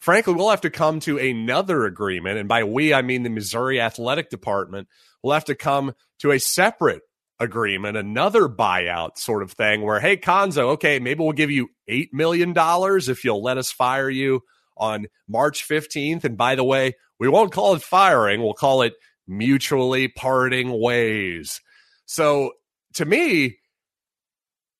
frankly, 0.00 0.34
we'll 0.34 0.50
have 0.50 0.62
to 0.62 0.70
come 0.70 1.00
to 1.00 1.18
another 1.18 1.84
agreement. 1.84 2.38
And 2.38 2.48
by 2.48 2.64
we, 2.64 2.94
I 2.94 3.02
mean 3.02 3.22
the 3.22 3.30
Missouri 3.30 3.80
Athletic 3.80 4.30
Department 4.30 4.88
will 5.22 5.32
have 5.32 5.44
to 5.46 5.54
come 5.54 5.94
to 6.20 6.30
a 6.32 6.40
separate 6.40 7.02
agreement, 7.40 7.96
another 7.96 8.48
buyout 8.48 9.16
sort 9.16 9.42
of 9.42 9.52
thing 9.52 9.82
where, 9.82 9.98
hey, 9.98 10.16
Cuonzo, 10.16 10.72
okay, 10.72 10.98
maybe 10.98 11.24
we'll 11.24 11.32
give 11.32 11.50
you 11.50 11.68
$8 11.88 12.12
million 12.12 12.54
if 12.56 13.24
you'll 13.24 13.42
let 13.42 13.58
us 13.58 13.72
fire 13.72 14.10
you 14.10 14.42
on 14.76 15.06
March 15.26 15.66
15th. 15.66 16.24
And 16.24 16.36
by 16.36 16.54
the 16.54 16.64
way, 16.64 16.94
we 17.18 17.28
won't 17.28 17.52
call 17.52 17.74
it 17.74 17.82
firing, 17.82 18.42
we'll 18.42 18.52
call 18.52 18.82
it 18.82 18.94
mutually 19.26 20.08
parting 20.08 20.78
ways. 20.78 21.60
So 22.04 22.52
to 22.94 23.04
me, 23.04 23.58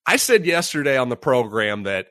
I 0.06 0.16
said 0.16 0.44
yesterday 0.44 0.96
on 0.96 1.08
the 1.08 1.16
program 1.16 1.84
that 1.84 2.08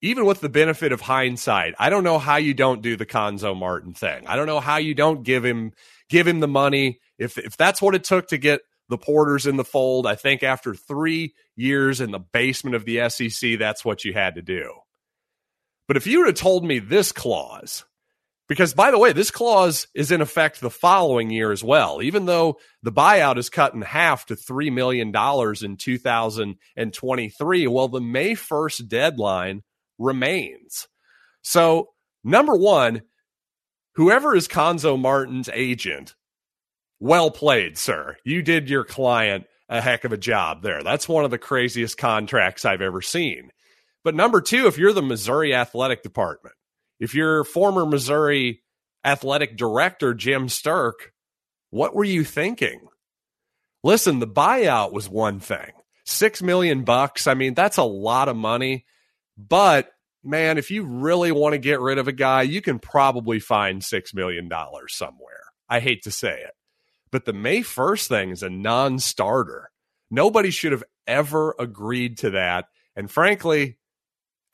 even 0.00 0.26
with 0.26 0.40
the 0.40 0.48
benefit 0.48 0.92
of 0.92 1.00
hindsight, 1.00 1.74
I 1.78 1.90
don't 1.90 2.04
know 2.04 2.18
how 2.18 2.36
you 2.36 2.54
don't 2.54 2.82
do 2.82 2.96
the 2.96 3.06
Cuonzo 3.06 3.56
Martin 3.56 3.94
thing. 3.94 4.26
I 4.26 4.36
don't 4.36 4.46
know 4.46 4.60
how 4.60 4.76
you 4.76 4.94
don't 4.94 5.22
give 5.22 5.44
him 5.44 5.72
give 6.08 6.26
him 6.26 6.40
the 6.40 6.48
money. 6.48 7.00
If 7.18 7.36
if 7.36 7.56
that's 7.56 7.82
what 7.82 7.94
it 7.94 8.04
took 8.04 8.28
to 8.28 8.38
get 8.38 8.60
the 8.88 8.98
Porters 8.98 9.46
in 9.46 9.56
the 9.56 9.64
fold, 9.64 10.06
I 10.06 10.14
think 10.14 10.42
after 10.42 10.74
three 10.74 11.34
years 11.56 12.00
in 12.00 12.10
the 12.10 12.18
basement 12.18 12.76
of 12.76 12.84
the 12.84 13.08
SEC, 13.08 13.58
that's 13.58 13.84
what 13.84 14.04
you 14.04 14.12
had 14.12 14.36
to 14.36 14.42
do. 14.42 14.72
But 15.86 15.96
if 15.96 16.06
you 16.06 16.18
would 16.18 16.28
have 16.28 16.36
told 16.36 16.64
me 16.64 16.78
this 16.78 17.12
clause, 17.12 17.84
because 18.48 18.72
by 18.72 18.90
the 18.90 18.98
way, 18.98 19.12
this 19.12 19.30
clause 19.30 19.86
is 19.94 20.10
in 20.10 20.22
effect 20.22 20.60
the 20.60 20.70
following 20.70 21.30
year 21.30 21.52
as 21.52 21.62
well, 21.62 22.02
even 22.02 22.24
though 22.24 22.58
the 22.82 22.92
buyout 22.92 23.36
is 23.36 23.50
cut 23.50 23.74
in 23.74 23.82
half 23.82 24.26
to 24.26 24.36
$3 24.36 24.72
million 24.72 25.08
in 25.08 25.76
2023. 25.76 27.66
Well, 27.66 27.88
the 27.88 28.00
May 28.00 28.32
1st 28.32 28.88
deadline 28.88 29.62
remains. 29.98 30.88
So, 31.42 31.90
number 32.24 32.56
one, 32.56 33.02
whoever 33.96 34.34
is 34.34 34.48
Cuonzo 34.48 34.98
Martin's 34.98 35.50
agent, 35.52 36.14
well 37.00 37.30
played, 37.30 37.78
sir. 37.78 38.16
You 38.24 38.42
did 38.42 38.68
your 38.68 38.84
client 38.84 39.46
a 39.68 39.80
heck 39.80 40.04
of 40.04 40.12
a 40.12 40.18
job 40.18 40.62
there. 40.62 40.82
That's 40.82 41.08
one 41.08 41.24
of 41.24 41.30
the 41.30 41.38
craziest 41.38 41.98
contracts 41.98 42.64
I've 42.64 42.80
ever 42.80 43.02
seen. 43.02 43.50
But 44.02 44.14
number 44.14 44.40
two, 44.40 44.66
if 44.66 44.78
you're 44.78 44.92
the 44.92 45.02
Missouri 45.02 45.54
Athletic 45.54 46.02
Department, 46.02 46.54
if 46.98 47.14
you're 47.14 47.44
former 47.44 47.84
Missouri 47.84 48.62
Athletic 49.04 49.56
Director 49.56 50.14
Jim 50.14 50.48
Sterk, 50.48 51.12
what 51.70 51.94
were 51.94 52.04
you 52.04 52.24
thinking? 52.24 52.80
Listen, 53.84 54.18
the 54.18 54.26
buyout 54.26 54.92
was 54.92 55.08
one 55.08 55.40
thing. 55.40 55.72
Six 56.06 56.42
million 56.42 56.84
bucks. 56.84 57.26
I 57.26 57.34
mean, 57.34 57.54
that's 57.54 57.76
a 57.76 57.82
lot 57.82 58.28
of 58.28 58.36
money. 58.36 58.86
But 59.36 59.90
man, 60.24 60.58
if 60.58 60.70
you 60.70 60.84
really 60.84 61.30
want 61.30 61.52
to 61.52 61.58
get 61.58 61.80
rid 61.80 61.98
of 61.98 62.08
a 62.08 62.12
guy, 62.12 62.42
you 62.42 62.62
can 62.62 62.78
probably 62.78 63.38
find 63.38 63.84
six 63.84 64.14
million 64.14 64.48
dollars 64.48 64.94
somewhere. 64.94 65.42
I 65.68 65.80
hate 65.80 66.04
to 66.04 66.10
say 66.10 66.32
it. 66.32 66.52
But 67.10 67.24
the 67.24 67.32
May 67.32 67.60
1st 67.60 68.06
thing 68.08 68.30
is 68.30 68.42
a 68.42 68.50
non 68.50 68.98
starter. 68.98 69.70
Nobody 70.10 70.50
should 70.50 70.72
have 70.72 70.84
ever 71.06 71.54
agreed 71.58 72.18
to 72.18 72.30
that. 72.30 72.66
And 72.96 73.10
frankly, 73.10 73.78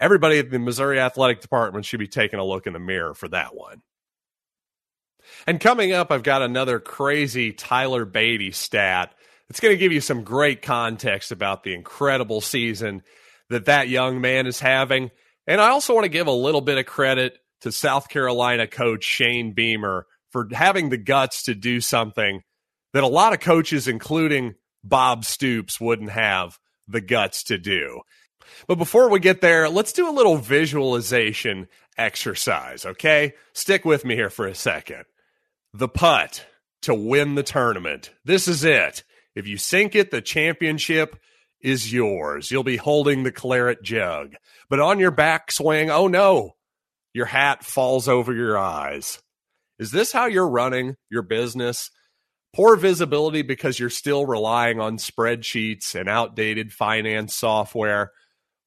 everybody 0.00 0.38
at 0.38 0.50
the 0.50 0.58
Missouri 0.58 1.00
Athletic 1.00 1.40
Department 1.40 1.84
should 1.84 2.00
be 2.00 2.08
taking 2.08 2.38
a 2.38 2.44
look 2.44 2.66
in 2.66 2.72
the 2.72 2.78
mirror 2.78 3.14
for 3.14 3.28
that 3.28 3.54
one. 3.54 3.82
And 5.46 5.60
coming 5.60 5.92
up, 5.92 6.12
I've 6.12 6.22
got 6.22 6.42
another 6.42 6.80
crazy 6.80 7.52
Tyler 7.52 8.04
Badie 8.04 8.54
stat. 8.54 9.14
It's 9.48 9.60
going 9.60 9.72
to 9.72 9.78
give 9.78 9.92
you 9.92 10.00
some 10.00 10.22
great 10.22 10.62
context 10.62 11.32
about 11.32 11.62
the 11.62 11.74
incredible 11.74 12.40
season 12.40 13.02
that 13.50 13.66
that 13.66 13.88
young 13.88 14.20
man 14.20 14.46
is 14.46 14.60
having. 14.60 15.10
And 15.46 15.60
I 15.60 15.70
also 15.70 15.94
want 15.94 16.04
to 16.04 16.10
give 16.10 16.26
a 16.26 16.32
little 16.32 16.60
bit 16.60 16.78
of 16.78 16.86
credit 16.86 17.38
to 17.62 17.72
South 17.72 18.08
Carolina 18.08 18.66
coach 18.66 19.04
Shane 19.04 19.52
Beamer 19.52 20.06
for 20.34 20.48
having 20.50 20.88
the 20.88 20.96
guts 20.96 21.44
to 21.44 21.54
do 21.54 21.80
something 21.80 22.42
that 22.92 23.04
a 23.04 23.06
lot 23.06 23.32
of 23.32 23.38
coaches, 23.38 23.86
including 23.86 24.56
Bob 24.82 25.24
Stoops, 25.24 25.80
wouldn't 25.80 26.10
have 26.10 26.58
the 26.88 27.00
guts 27.00 27.44
to 27.44 27.56
do. 27.56 28.00
But 28.66 28.74
before 28.74 29.08
we 29.08 29.20
get 29.20 29.40
there, 29.40 29.68
let's 29.68 29.92
do 29.92 30.08
a 30.08 30.10
little 30.10 30.36
visualization 30.36 31.68
exercise, 31.96 32.84
okay? 32.84 33.34
Stick 33.52 33.84
with 33.84 34.04
me 34.04 34.16
here 34.16 34.28
for 34.28 34.48
a 34.48 34.56
second. 34.56 35.04
The 35.72 35.88
putt 35.88 36.44
to 36.82 36.94
win 36.94 37.36
the 37.36 37.44
tournament. 37.44 38.10
This 38.24 38.48
is 38.48 38.64
it. 38.64 39.04
If 39.36 39.46
you 39.46 39.56
sink 39.56 39.94
it, 39.94 40.10
the 40.10 40.20
championship 40.20 41.16
is 41.60 41.92
yours. 41.92 42.50
You'll 42.50 42.64
be 42.64 42.76
holding 42.76 43.22
the 43.22 43.30
claret 43.30 43.84
jug. 43.84 44.34
But 44.68 44.80
on 44.80 44.98
your 44.98 45.12
backswing, 45.12 45.90
oh 45.90 46.08
no, 46.08 46.56
your 47.12 47.26
hat 47.26 47.64
falls 47.64 48.08
over 48.08 48.34
your 48.34 48.58
eyes. 48.58 49.20
Is 49.78 49.90
this 49.90 50.12
how 50.12 50.26
you're 50.26 50.48
running 50.48 50.96
your 51.10 51.22
business? 51.22 51.90
Poor 52.54 52.76
visibility 52.76 53.42
because 53.42 53.78
you're 53.78 53.90
still 53.90 54.26
relying 54.26 54.80
on 54.80 54.98
spreadsheets 54.98 55.94
and 55.94 56.08
outdated 56.08 56.72
finance 56.72 57.34
software. 57.34 58.12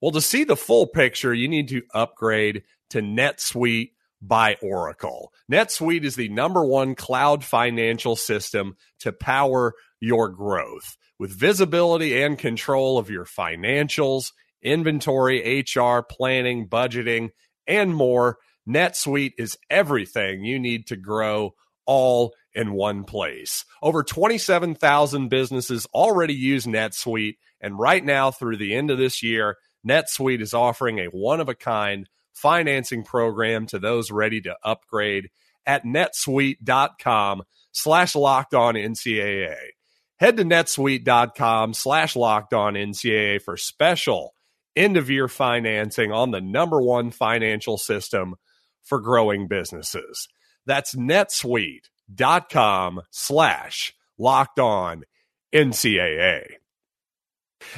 Well, 0.01 0.11
to 0.11 0.21
see 0.21 0.43
the 0.43 0.57
full 0.57 0.87
picture, 0.87 1.33
you 1.33 1.47
need 1.47 1.69
to 1.69 1.83
upgrade 1.93 2.63
to 2.89 3.01
NetSuite 3.01 3.91
by 4.21 4.57
Oracle. 4.61 5.31
NetSuite 5.51 6.03
is 6.03 6.15
the 6.15 6.29
number 6.29 6.65
one 6.65 6.95
cloud 6.95 7.43
financial 7.43 8.15
system 8.15 8.75
to 8.99 9.11
power 9.11 9.73
your 9.99 10.29
growth 10.29 10.97
with 11.19 11.31
visibility 11.31 12.21
and 12.21 12.37
control 12.37 12.97
of 12.97 13.09
your 13.09 13.25
financials, 13.25 14.31
inventory, 14.61 15.63
HR, 15.75 16.01
planning, 16.01 16.67
budgeting, 16.67 17.29
and 17.67 17.95
more. 17.95 18.37
NetSuite 18.67 19.33
is 19.37 19.57
everything 19.69 20.43
you 20.43 20.59
need 20.59 20.87
to 20.87 20.95
grow 20.95 21.55
all 21.85 22.33
in 22.53 22.73
one 22.73 23.03
place. 23.03 23.65
Over 23.81 24.03
27,000 24.03 25.29
businesses 25.29 25.87
already 25.93 26.33
use 26.33 26.65
NetSuite, 26.65 27.37
and 27.61 27.79
right 27.79 28.03
now 28.03 28.31
through 28.31 28.57
the 28.57 28.75
end 28.75 28.91
of 28.91 28.97
this 28.97 29.23
year, 29.23 29.57
NetSuite 29.87 30.41
is 30.41 30.53
offering 30.53 30.99
a 30.99 31.05
one 31.05 31.39
of 31.39 31.49
a 31.49 31.55
kind 31.55 32.09
financing 32.33 33.03
program 33.03 33.65
to 33.67 33.79
those 33.79 34.11
ready 34.11 34.41
to 34.41 34.55
upgrade 34.63 35.29
at 35.65 35.83
netsuite.com 35.83 37.43
slash 37.71 38.15
locked 38.15 38.53
on 38.53 38.75
NCAA. 38.75 39.55
Head 40.19 40.37
to 40.37 40.43
netsuite.com 40.43 41.73
slash 41.73 42.15
locked 42.15 42.53
on 42.53 42.73
NCAA 42.73 43.41
for 43.41 43.55
special 43.55 44.33
end 44.75 44.97
of 44.97 45.09
year 45.09 45.27
financing 45.27 46.11
on 46.11 46.31
the 46.31 46.41
number 46.41 46.81
one 46.81 47.11
financial 47.11 47.77
system 47.77 48.35
for 48.87 48.99
growing 48.99 49.47
businesses. 49.47 50.27
That's 50.65 50.95
netsuite.com 50.95 53.01
slash 53.11 53.93
locked 54.17 54.59
on 54.59 55.03
NCAA 55.53 56.57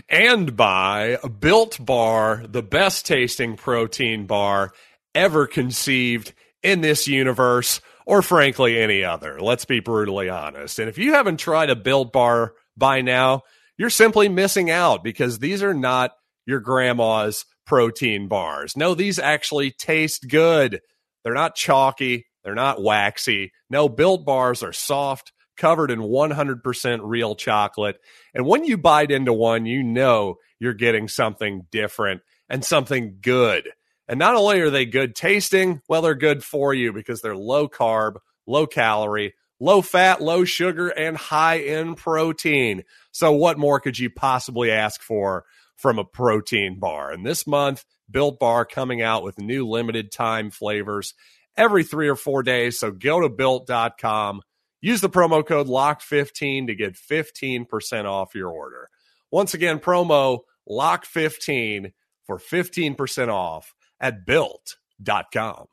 and 0.08 0.56
by 0.56 1.18
Built 1.40 1.84
Bar, 1.84 2.44
the 2.48 2.64
best 2.64 3.06
tasting 3.06 3.56
protein 3.56 4.26
bar 4.26 4.72
ever 5.16 5.48
conceived 5.48 6.34
in 6.62 6.82
this 6.82 7.08
universe, 7.08 7.82
or 8.06 8.22
frankly, 8.22 8.80
any 8.80 9.04
other. 9.04 9.40
Let's 9.40 9.66
be 9.66 9.80
brutally 9.80 10.30
honest. 10.30 10.80
And 10.80 10.90
if 10.90 10.98
you 10.98 11.14
haven't 11.14 11.38
tried 11.38 11.70
a 11.70 11.76
Built 11.76 12.12
Bar 12.12 12.54
by 12.78 13.02
now, 13.02 13.44
you're 13.78 13.90
simply 13.90 14.30
missing 14.30 14.70
out 14.70 15.04
because 15.04 15.40
these 15.40 15.64
are 15.64 15.74
not 15.74 16.12
your 16.46 16.60
grandma's 16.60 17.46
protein 17.66 18.28
bars. 18.28 18.76
No, 18.76 18.94
these 18.94 19.20
actually 19.20 19.72
taste 19.72 20.28
good. 20.28 20.82
They're 21.24 21.34
not 21.34 21.56
chalky, 21.56 22.28
they're 22.44 22.56
not 22.56 22.82
waxy. 22.82 23.52
No, 23.70 23.90
Built 23.90 24.26
Bars 24.26 24.64
are 24.64 24.74
soft 24.74 25.32
covered 25.58 25.92
in 25.92 26.00
100% 26.00 27.00
real 27.04 27.36
chocolate. 27.36 27.98
And 28.34 28.46
when 28.46 28.64
you 28.64 28.78
bite 28.78 29.12
into 29.12 29.34
one, 29.34 29.66
you 29.66 29.84
know 29.84 30.36
you're 30.60 30.74
getting 30.74 31.08
something 31.08 31.68
different 31.72 32.22
and 32.50 32.64
something 32.64 33.18
good. 33.22 33.70
And 34.08 34.18
not 34.18 34.36
only 34.36 34.62
are 34.62 34.72
they 34.72 34.86
good 34.86 35.16
tasting, 35.16 35.82
well, 35.88 36.02
they're 36.02 36.16
good 36.16 36.44
for 36.44 36.74
you 36.74 36.92
because 36.92 37.22
they're 37.22 37.36
low 37.36 37.68
carb, 37.68 38.16
low 38.48 38.66
calorie, 38.66 39.36
low 39.60 39.82
fat, 39.82 40.22
low 40.22 40.46
sugar, 40.46 40.90
and 40.90 41.16
high 41.16 41.56
in 41.60 41.96
protein. 41.96 42.84
So, 43.12 43.34
what 43.34 43.60
more 43.60 43.80
could 43.80 44.00
you 44.00 44.10
possibly 44.10 44.72
ask 44.72 45.02
for 45.02 45.46
from 45.80 46.00
a 46.00 46.06
protein 46.06 46.80
bar? 46.80 47.12
And 47.12 47.26
this 47.26 47.48
month, 47.48 47.86
Built 48.10 48.40
Bar 48.40 48.66
coming 48.66 49.02
out 49.02 49.24
with 49.24 49.40
new 49.40 49.68
limited 49.68 50.12
time 50.12 50.52
flavors 50.52 51.14
every 51.58 51.84
three 51.84 52.08
or 52.08 52.16
four 52.16 52.44
days. 52.44 52.80
So, 52.80 52.92
go 52.92 53.22
to 53.22 53.30
built.com 53.30 54.42
Use 54.82 55.02
the 55.02 55.10
promo 55.10 55.46
code 55.46 55.68
LOCK15 55.68 56.68
to 56.68 56.76
get 56.76 56.94
15% 56.96 58.06
off 58.06 58.36
your 58.36 58.50
order. 58.50 58.90
Once 59.32 59.54
again, 59.54 59.80
promo 59.80 60.40
LOCK15 60.70 61.92
for 62.26 62.38
15% 62.38 63.28
off 63.28 63.74
at 64.00 64.26
built.com. 64.26 65.66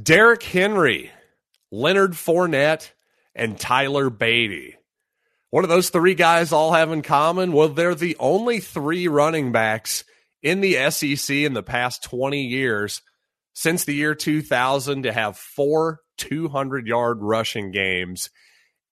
Derrick 0.00 0.42
Henry, 0.42 1.10
Leonard 1.70 2.12
Fournette, 2.12 2.90
and 3.34 3.58
Tyler 3.58 4.10
Badie. 4.10 4.74
What 5.56 5.62
do 5.62 5.68
those 5.68 5.88
three 5.88 6.14
guys 6.14 6.52
all 6.52 6.74
have 6.74 6.92
in 6.92 7.00
common? 7.00 7.50
Well, 7.50 7.68
they're 7.68 7.94
the 7.94 8.18
only 8.20 8.60
three 8.60 9.08
running 9.08 9.52
backs 9.52 10.04
in 10.42 10.60
the 10.60 10.90
SEC 10.90 11.34
in 11.34 11.54
the 11.54 11.62
past 11.62 12.04
20 12.04 12.42
years 12.42 13.00
since 13.54 13.86
the 13.86 13.94
year 13.94 14.14
2000 14.14 15.04
to 15.04 15.12
have 15.14 15.38
four 15.38 16.00
200 16.18 16.86
yard 16.86 17.22
rushing 17.22 17.70
games 17.70 18.28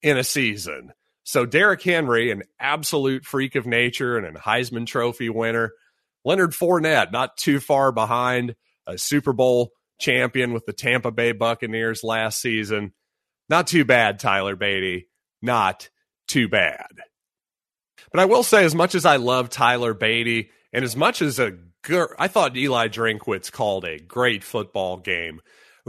in 0.01 0.17
a 0.17 0.25
season. 0.25 0.95
So 1.23 1.45
Derrick 1.45 1.83
Henry, 1.83 2.31
an 2.31 2.45
absolute 2.59 3.27
freak 3.27 3.57
of 3.57 3.67
nature 3.67 4.17
and 4.17 4.35
a 4.35 4.41
Heisman 4.41 4.87
Trophy 4.87 5.29
winner. 5.29 5.73
Leonard 6.25 6.53
Fournette, 6.53 7.13
not 7.13 7.37
too 7.37 7.61
far 7.61 7.93
behind, 7.93 8.55
a 8.87 8.97
Super 8.97 9.35
Bowl 9.35 9.73
champion 10.01 10.55
with 10.55 10.65
the 10.65 10.73
Tampa 10.73 11.11
Bay 11.11 11.33
Buccaneers 11.33 12.03
last 12.03 12.41
season. 12.41 12.95
Not 13.51 13.67
too 13.67 13.85
bad, 13.85 14.19
Tyler 14.19 14.57
Badie. 14.57 15.09
Not 15.43 15.91
too 16.35 16.49
bad. 16.49 16.89
But 18.11 18.21
I 18.21 18.25
will 18.25 18.43
say, 18.43 18.65
as 18.65 18.75
much 18.75 18.97
as 18.97 19.07
I 19.07 19.17
love 19.17 19.51
Tyler 19.51 19.95
Badie, 19.95 20.49
and 20.73 20.85
as 20.85 20.97
much 20.97 21.23
as 21.23 21.39
a 21.39 21.53
good, 21.83 22.09
I 22.19 22.27
thought 22.27 22.57
Eli 22.57 22.89
Drinkwitz 22.89 23.53
called 23.53 23.85
a 23.85 24.01
great 24.01 24.43
football 24.43 24.97
game 24.97 25.41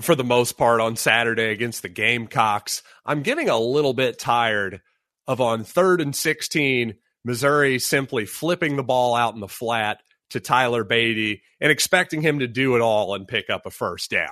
for 0.01 0.13
the 0.13 0.23
most 0.23 0.55
part 0.55 0.81
on 0.81 0.97
Saturday 0.97 1.49
against 1.49 1.81
the 1.81 1.89
Gamecocks. 1.89 2.83
I'm 3.07 3.23
getting 3.23 3.49
a 3.49 3.57
little 3.57 3.95
bit 3.95 4.19
tired 4.19 4.81
of 5.25 5.41
on 5.41 5.63
third 5.63 5.99
and 5.99 6.15
16, 6.15 6.93
Missouri 7.23 7.79
simply 7.79 8.27
flipping 8.27 8.75
the 8.75 8.83
ball 8.83 9.15
out 9.15 9.33
in 9.33 9.39
the 9.39 9.47
flat 9.47 10.03
to 10.29 10.39
Tyler 10.39 10.85
Badie 10.85 11.41
and 11.59 11.71
expecting 11.71 12.21
him 12.21 12.37
to 12.37 12.47
do 12.47 12.75
it 12.75 12.81
all 12.81 13.15
and 13.15 13.27
pick 13.27 13.49
up 13.49 13.65
a 13.65 13.71
first 13.71 14.11
down. 14.11 14.29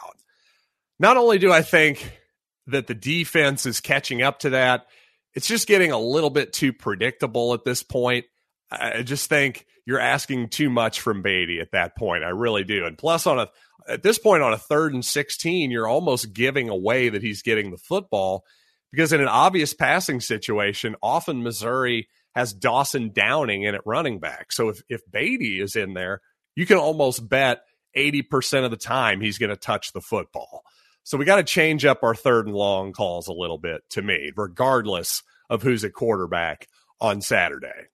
Not 1.00 1.18
only 1.18 1.40
do 1.40 1.52
I 1.52 1.64
think 1.64 2.20
that 2.68 2.86
the 2.86 2.94
defense 2.94 3.66
is 3.66 3.80
catching 3.80 4.22
up 4.22 4.40
to 4.40 4.52
that, 4.52 4.86
it's 5.36 5.48
just 5.48 5.68
getting 5.68 5.92
a 5.92 6.00
little 6.00 6.30
bit 6.30 6.54
too 6.54 6.74
predictable 6.74 7.54
at 7.54 7.64
this 7.64 7.84
point. 7.84 8.26
I 8.72 9.04
just 9.04 9.30
think 9.30 9.66
you're 9.86 10.00
asking 10.00 10.50
too 10.50 10.70
much 10.70 11.02
from 11.02 11.24
Badie 11.24 11.62
at 11.62 11.72
that 11.72 11.96
point. 11.98 12.24
I 12.24 12.30
really 12.30 12.64
do. 12.64 12.86
And 12.86 12.98
plus, 12.98 13.28
on 13.28 13.40
a 13.40 13.48
at 13.88 14.04
this 14.04 14.18
point 14.18 14.44
on 14.44 14.54
a 14.54 14.58
third 14.58 14.94
and 14.94 15.04
16, 15.04 15.70
you're 15.70 15.88
almost 15.88 16.34
giving 16.34 16.70
away 16.70 17.10
that 17.10 17.22
he's 17.22 17.42
getting 17.42 17.72
the 17.72 17.78
football 17.78 18.46
because 18.92 19.12
in 19.12 19.22
an 19.22 19.28
obvious 19.28 19.74
passing 19.74 20.22
situation, 20.22 20.96
often 21.02 21.44
Missouri 21.44 22.08
has 22.36 22.54
Dawson 22.54 23.12
Downing 23.14 23.64
in 23.64 23.76
at 23.76 23.86
running 23.86 24.20
back. 24.20 24.52
So 24.52 24.70
if, 24.70 24.82
if 24.88 25.02
Badie 25.10 25.62
is 25.62 25.76
in 25.76 25.94
there, 25.94 26.22
you 26.56 26.66
can 26.66 26.78
almost 26.78 27.28
bet 27.28 27.64
80% 27.98 28.66
of 28.66 28.72
the 28.72 28.78
time 28.78 29.20
he's 29.20 29.38
going 29.38 29.50
to 29.50 29.56
touch 29.56 29.94
the 29.94 30.02
football. 30.02 30.53
So 31.04 31.18
we 31.18 31.26
got 31.26 31.36
to 31.38 31.44
change 31.44 31.86
up 31.86 32.04
our 32.04 32.16
third 32.16 32.48
and 32.48 32.56
long 32.56 32.94
calls 32.94 33.28
a 33.28 33.34
little 33.34 33.58
bit 33.58 33.82
to 33.92 34.02
me, 34.02 34.32
regardless 34.36 35.24
of 35.50 35.62
who's 35.62 35.84
at 35.84 35.94
quarterback 35.94 36.68
on 37.00 37.22
Saturday. 37.22 37.88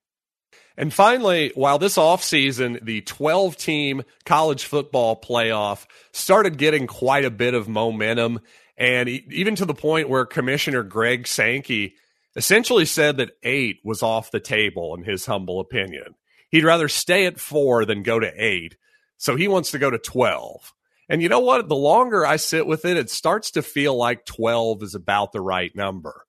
And 0.78 0.94
finally, 0.94 1.52
while 1.56 1.78
this 1.78 1.98
offseason, 1.98 2.84
the 2.86 3.02
12 3.02 3.58
team 3.58 4.04
college 4.26 4.64
football 4.64 5.20
playoff 5.20 5.86
started 6.14 6.58
getting 6.58 6.88
quite 6.88 7.26
a 7.26 7.32
bit 7.32 7.54
of 7.54 7.68
momentum 7.68 8.40
and 8.80 9.10
even 9.10 9.56
to 9.58 9.66
the 9.66 9.74
point 9.74 10.08
where 10.08 10.26
Commissioner 10.26 10.84
Greg 10.84 11.28
Sankey 11.28 11.96
essentially 12.38 12.86
said 12.86 13.18
that 13.18 13.32
eight 13.44 13.82
was 13.84 14.02
off 14.02 14.32
the 14.32 14.40
table, 14.40 14.96
in 14.96 15.04
his 15.04 15.26
humble 15.26 15.60
opinion. 15.60 16.16
He'd 16.50 16.64
rather 16.64 16.88
stay 16.88 17.26
at 17.26 17.42
four 17.42 17.84
than 17.84 18.04
go 18.04 18.20
to 18.20 18.32
eight. 18.38 18.78
So 19.18 19.36
he 19.36 19.50
wants 19.50 19.72
to 19.72 19.80
go 19.80 19.90
to 19.90 19.98
12. 19.98 20.74
And 21.10 21.22
you 21.22 21.30
know 21.30 21.40
what? 21.40 21.68
The 21.68 21.76
longer 21.76 22.26
I 22.26 22.36
sit 22.36 22.68
with 22.68 22.86
it, 22.86 22.98
it 22.98 23.10
starts 23.10 23.52
to 23.52 23.62
feel 23.62 23.96
like 23.96 24.26
12 24.26 24.84
is 24.84 24.96
about 24.96 25.32
the 25.32 25.42
right 25.42 25.76
number. 25.76 26.26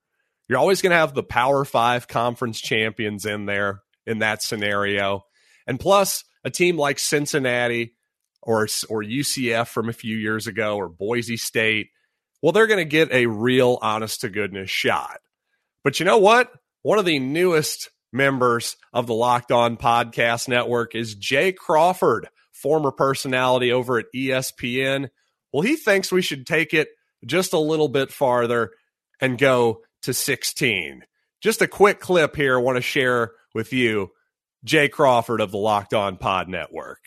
You're 0.48 0.58
always 0.58 0.82
going 0.82 0.90
to 0.90 0.96
have 0.96 1.14
the 1.14 1.22
Power 1.22 1.64
Five 1.64 2.08
conference 2.08 2.60
champions 2.60 3.26
in 3.26 3.46
there 3.46 3.82
in 4.06 4.20
that 4.20 4.42
scenario. 4.42 5.24
And 5.66 5.78
plus, 5.78 6.24
a 6.42 6.50
team 6.50 6.78
like 6.78 6.98
Cincinnati 6.98 7.94
or, 8.42 8.62
or 8.88 9.02
UCF 9.04 9.68
from 9.68 9.88
a 9.88 9.92
few 9.92 10.16
years 10.16 10.46
ago 10.46 10.76
or 10.76 10.88
Boise 10.88 11.36
State 11.36 11.90
well, 12.42 12.52
they're 12.52 12.66
going 12.66 12.78
to 12.78 12.84
get 12.84 13.12
a 13.12 13.26
real 13.26 13.78
honest 13.82 14.22
to 14.22 14.30
goodness 14.30 14.70
shot. 14.70 15.20
But 15.84 16.00
you 16.00 16.06
know 16.06 16.18
what? 16.18 16.50
One 16.82 16.98
of 16.98 17.04
the 17.04 17.18
newest 17.18 17.90
members 18.12 18.76
of 18.92 19.06
the 19.06 19.14
Locked 19.14 19.52
On 19.52 19.76
Podcast 19.76 20.48
Network 20.48 20.94
is 20.94 21.14
Jay 21.14 21.52
Crawford, 21.52 22.28
former 22.60 22.90
personality 22.90 23.72
over 23.72 23.98
at 23.98 24.06
ESPN. 24.14 25.08
Well, 25.52 25.62
he 25.62 25.76
thinks 25.76 26.12
we 26.12 26.22
should 26.22 26.46
take 26.46 26.74
it 26.74 26.88
just 27.24 27.52
a 27.52 27.58
little 27.58 27.88
bit 27.88 28.12
farther 28.12 28.70
and 29.20 29.38
go 29.38 29.82
to 30.02 30.14
16. 30.14 31.02
Just 31.40 31.62
a 31.62 31.66
quick 31.66 32.00
clip 32.00 32.36
here 32.36 32.58
I 32.58 32.62
want 32.62 32.76
to 32.76 32.82
share 32.82 33.32
with 33.54 33.72
you 33.72 34.10
Jay 34.64 34.88
Crawford 34.88 35.40
of 35.40 35.50
the 35.50 35.58
Locked 35.58 35.94
On 35.94 36.16
Pod 36.16 36.48
Network. 36.48 37.00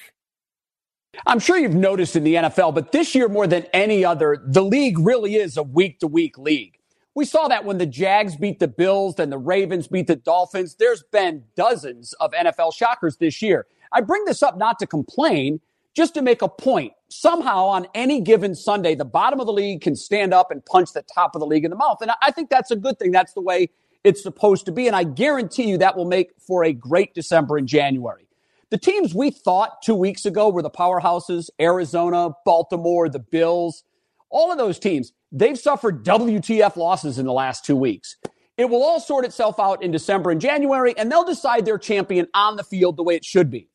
I'm 1.27 1.39
sure 1.39 1.57
you've 1.57 1.75
noticed 1.75 2.15
in 2.15 2.23
the 2.23 2.35
NFL, 2.35 2.73
but 2.73 2.91
this 2.91 3.13
year 3.13 3.29
more 3.29 3.45
than 3.45 3.65
any 3.71 4.03
other, 4.03 4.43
the 4.43 4.63
league 4.63 4.97
really 4.97 5.35
is 5.35 5.57
a 5.57 5.63
week 5.63 5.99
to 5.99 6.07
week 6.07 6.37
league. 6.37 6.79
We 7.15 7.25
saw 7.25 7.47
that 7.49 7.63
when 7.63 7.77
the 7.77 7.85
Jags 7.85 8.35
beat 8.35 8.59
the 8.59 8.67
Bills, 8.67 9.15
then 9.15 9.29
the 9.29 9.37
Ravens 9.37 9.87
beat 9.87 10.07
the 10.07 10.15
Dolphins. 10.15 10.75
There's 10.75 11.03
been 11.11 11.43
dozens 11.55 12.13
of 12.13 12.31
NFL 12.31 12.73
shockers 12.73 13.17
this 13.17 13.41
year. 13.43 13.67
I 13.93 14.01
bring 14.01 14.25
this 14.25 14.43
up 14.43 14.58
not 14.58 14.79
to 14.79 14.88
complain, 14.88 15.60
just 15.95 16.13
to 16.15 16.21
make 16.21 16.41
a 16.41 16.49
point. 16.49 16.93
Somehow 17.10 17.65
on 17.65 17.88
any 17.93 18.21
given 18.21 18.56
Sunday, 18.56 18.95
the 18.95 19.06
bottom 19.06 19.39
of 19.39 19.45
the 19.45 19.53
league 19.53 19.82
can 19.82 19.95
stand 19.95 20.34
up 20.34 20.49
and 20.51 20.65
punch 20.65 20.93
the 20.93 21.03
top 21.13 21.36
of 21.36 21.39
the 21.39 21.45
league 21.45 21.63
in 21.63 21.69
the 21.69 21.77
mouth. 21.77 22.01
And 22.01 22.12
I 22.21 22.32
think 22.32 22.49
that's 22.49 22.71
a 22.71 22.75
good 22.75 22.97
thing. 22.97 23.12
That's 23.12 23.34
the 23.34 23.41
way 23.41 23.69
it's 24.03 24.23
supposed 24.23 24.65
to 24.65 24.71
be. 24.71 24.88
And 24.88 24.95
I 24.95 25.03
guarantee 25.03 25.69
you 25.69 25.77
that 25.77 25.95
will 25.95 26.06
make 26.06 26.32
for 26.39 26.63
a 26.63 26.73
great 26.73 27.13
December 27.13 27.58
and 27.58 27.67
January. 27.67 28.27
The 28.71 28.77
teams 28.79 29.13
we 29.13 29.29
thought 29.29 29.84
two 29.84 29.93
weeks 29.93 30.25
ago 30.25 30.49
were 30.49 30.63
the 30.63 30.71
powerhouses 30.71 31.49
Arizona, 31.62 32.32
Baltimore, 32.43 33.08
the 33.08 33.19
Bills, 33.19 33.84
all 34.32 34.51
of 34.51 34.58
those 34.58 34.79
teams, 34.79 35.13
they've 35.32 35.60
suffered 35.60 36.03
WTF 36.03 36.75
losses 36.75 37.19
in 37.19 37.27
the 37.27 37.34
last 37.34 37.63
two 37.63 37.75
weeks. 37.75 38.17
It 38.58 38.65
will 38.65 38.84
all 38.84 38.99
sort 38.99 39.25
itself 39.25 39.60
out 39.60 39.84
in 39.84 39.91
December 39.91 40.32
and 40.32 40.41
January, 40.41 40.95
and 40.97 41.12
they'll 41.12 41.23
decide 41.23 41.65
their 41.65 41.77
champion 41.77 42.27
on 42.34 42.56
the 42.56 42.63
field 42.63 42.97
the 42.97 43.03
way 43.03 43.15
it 43.15 43.23
should 43.23 43.51
be. 43.51 43.69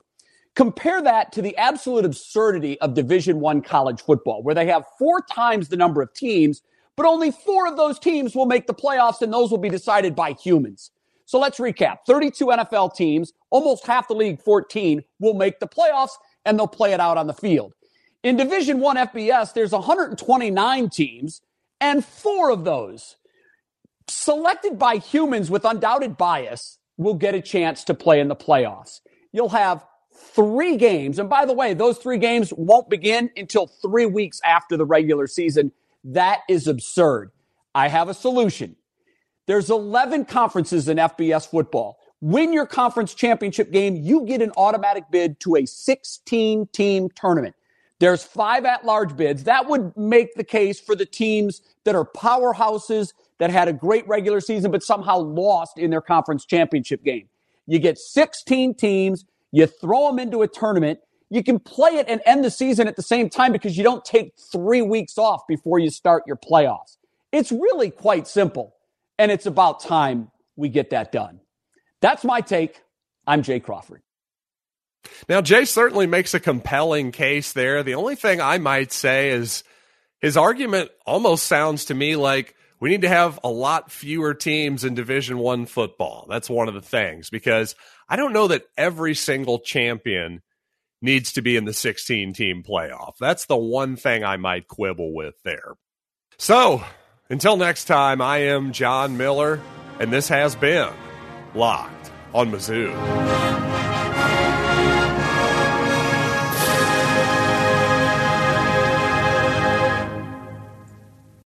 Compare 0.58 1.02
that 1.02 1.30
to 1.30 1.40
the 1.40 1.56
absolute 1.56 2.04
absurdity 2.04 2.80
of 2.80 2.94
Division 2.94 3.38
One 3.38 3.62
college 3.62 4.02
football, 4.02 4.42
where 4.42 4.56
they 4.56 4.66
have 4.66 4.84
four 4.98 5.22
times 5.22 5.68
the 5.68 5.76
number 5.76 6.02
of 6.02 6.12
teams, 6.14 6.62
but 6.96 7.06
only 7.06 7.30
four 7.30 7.68
of 7.68 7.76
those 7.76 7.96
teams 8.00 8.34
will 8.34 8.44
make 8.44 8.66
the 8.66 8.74
playoffs, 8.74 9.22
and 9.22 9.32
those 9.32 9.52
will 9.52 9.58
be 9.58 9.68
decided 9.68 10.16
by 10.16 10.32
humans. 10.32 10.90
So 11.26 11.38
let's 11.38 11.60
recap 11.60 11.98
32 12.08 12.44
NFL 12.46 12.96
teams, 12.96 13.32
almost 13.50 13.86
half 13.86 14.08
the 14.08 14.14
league, 14.14 14.42
14, 14.42 15.04
will 15.20 15.34
make 15.34 15.60
the 15.60 15.68
playoffs 15.68 16.10
and 16.44 16.58
they'll 16.58 16.66
play 16.66 16.92
it 16.92 16.98
out 16.98 17.18
on 17.18 17.28
the 17.28 17.34
field. 17.34 17.74
In 18.24 18.36
Division 18.36 18.80
1 18.80 18.96
FBS, 18.96 19.52
there's 19.52 19.70
129 19.70 20.90
teams, 20.90 21.40
and 21.80 22.04
four 22.04 22.50
of 22.50 22.64
those, 22.64 23.14
selected 24.08 24.76
by 24.76 24.96
humans 24.96 25.52
with 25.52 25.64
undoubted 25.64 26.16
bias, 26.16 26.80
will 26.96 27.14
get 27.14 27.36
a 27.36 27.40
chance 27.40 27.84
to 27.84 27.94
play 27.94 28.18
in 28.18 28.26
the 28.26 28.34
playoffs. 28.34 28.98
You'll 29.30 29.50
have 29.50 29.84
three 30.18 30.76
games. 30.76 31.18
And 31.18 31.28
by 31.28 31.44
the 31.44 31.52
way, 31.52 31.74
those 31.74 31.98
three 31.98 32.18
games 32.18 32.52
won't 32.57 32.88
begin 32.90 33.31
until 33.37 33.66
three 33.66 34.07
weeks 34.07 34.40
after 34.44 34.76
the 34.76 34.85
regular 34.85 35.26
season. 35.26 35.72
That 36.04 36.40
is 36.48 36.66
absurd. 36.66 37.31
I 37.74 37.88
have 37.88 38.09
a 38.09 38.14
solution. 38.14 38.76
There's 39.46 39.70
11 39.70 40.26
conferences 40.26 40.88
in 40.88 40.98
FBS 40.98 41.48
football. 41.48 41.98
Win 42.20 42.52
your 42.52 42.66
conference 42.66 43.14
championship 43.14 43.70
game, 43.70 43.96
you 43.96 44.26
get 44.26 44.42
an 44.42 44.52
automatic 44.57 45.04
bid 45.11 45.38
to 45.40 45.57
a 45.57 45.66
16 45.66 46.66
team 46.72 47.09
tournament. 47.14 47.54
There's 48.00 48.22
five 48.22 48.64
at 48.64 48.85
large 48.85 49.16
bids. 49.16 49.44
That 49.44 49.68
would 49.68 49.96
make 49.96 50.35
the 50.35 50.44
case 50.44 50.81
for 50.81 50.94
the 50.94 51.07
teams 51.07 51.62
that 51.85 51.94
are 51.94 52.04
powerhouses 52.04 53.12
that 53.38 53.50
had 53.50 53.68
a 53.68 53.72
great 53.72 54.07
regular 54.07 54.40
season, 54.40 54.70
but 54.70 54.83
somehow 54.83 55.18
lost 55.18 55.78
in 55.78 55.90
their 55.90 56.00
conference 56.00 56.44
championship 56.44 57.04
game. 57.04 57.28
You 57.66 57.78
get 57.78 57.98
16 57.98 58.74
teams, 58.74 59.24
you 59.52 59.66
throw 59.66 60.08
them 60.08 60.18
into 60.18 60.42
a 60.42 60.48
tournament. 60.48 61.00
You 61.30 61.42
can 61.42 61.58
play 61.58 61.92
it 61.92 62.06
and 62.08 62.20
end 62.24 62.44
the 62.44 62.50
season 62.50 62.88
at 62.88 62.96
the 62.96 63.02
same 63.02 63.28
time 63.28 63.52
because 63.52 63.76
you 63.76 63.84
don't 63.84 64.04
take 64.04 64.32
three 64.52 64.82
weeks 64.82 65.18
off 65.18 65.42
before 65.46 65.78
you 65.78 65.90
start 65.90 66.24
your 66.26 66.37
playoffs. 66.37 66.96
It's 67.32 67.52
really 67.52 67.90
quite 67.90 68.26
simple. 68.26 68.74
And 69.18 69.30
it's 69.30 69.46
about 69.46 69.80
time 69.80 70.30
we 70.56 70.68
get 70.68 70.90
that 70.90 71.12
done. 71.12 71.40
That's 72.00 72.24
my 72.24 72.40
take. 72.40 72.80
I'm 73.26 73.42
Jay 73.42 73.61
Crawford. 73.61 74.02
Now, 75.28 75.40
Jay 75.40 75.64
certainly 75.64 76.06
makes 76.06 76.34
a 76.34 76.40
compelling 76.40 77.12
case 77.12 77.52
there. 77.52 77.82
The 77.82 77.94
only 77.94 78.14
thing 78.14 78.40
I 78.40 78.58
might 78.58 78.92
say 78.92 79.30
is 79.30 79.64
his 80.20 80.37
argument 80.37 80.90
almost 81.06 81.46
sounds 81.46 81.87
to 81.87 81.94
me 81.94 82.16
like 82.16 82.54
we 82.80 82.90
need 82.90 83.02
to 83.02 83.08
have 83.08 83.38
a 83.42 83.48
lot 83.48 83.90
fewer 83.90 84.34
teams 84.34 84.84
in 84.84 84.94
Division 84.94 85.38
One 85.38 85.66
football. 85.66 86.26
That's 86.28 86.48
one 86.48 86.68
of 86.68 86.74
the 86.74 86.82
things 86.82 87.30
because 87.30 87.74
I 88.08 88.16
don't 88.16 88.32
know 88.32 88.48
that 88.48 88.64
every 88.76 89.14
single 89.14 89.58
champion 89.58 90.42
needs 91.00 91.32
to 91.34 91.42
be 91.42 91.56
in 91.56 91.64
the 91.64 91.72
16 91.72 92.32
team 92.32 92.62
playoff. 92.62 93.14
That's 93.20 93.46
the 93.46 93.56
one 93.56 93.96
thing 93.96 94.24
I 94.24 94.36
might 94.36 94.68
quibble 94.68 95.14
with 95.14 95.34
there. 95.44 95.74
So 96.38 96.82
until 97.30 97.56
next 97.56 97.84
time, 97.84 98.20
I 98.20 98.38
am 98.38 98.72
John 98.72 99.16
Miller, 99.16 99.60
and 100.00 100.12
this 100.12 100.28
has 100.28 100.54
been 100.56 100.92
Locked 101.54 102.12
on 102.34 102.50
Mizzou. 102.50 103.67